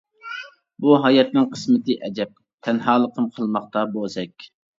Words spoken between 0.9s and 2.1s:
ھاياتنىڭ قىسمىتى